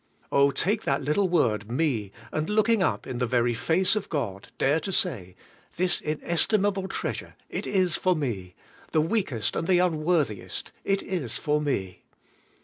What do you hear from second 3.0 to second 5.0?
in the very face of God dare to